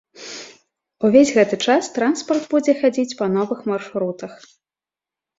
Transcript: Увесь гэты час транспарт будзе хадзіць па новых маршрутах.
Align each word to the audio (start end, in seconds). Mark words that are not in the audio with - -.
Увесь 1.09 1.33
гэты 1.35 1.55
час 1.67 1.89
транспарт 1.97 2.47
будзе 2.53 2.73
хадзіць 2.79 3.17
па 3.19 3.25
новых 3.35 3.59
маршрутах. 3.73 4.33